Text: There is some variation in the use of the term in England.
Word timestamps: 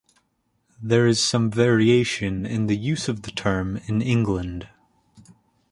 There 0.81 1.05
is 1.05 1.21
some 1.21 1.51
variation 1.51 2.43
in 2.43 2.65
the 2.65 2.75
use 2.75 3.07
of 3.07 3.21
the 3.21 3.29
term 3.29 3.77
in 3.87 4.01
England. 4.01 4.67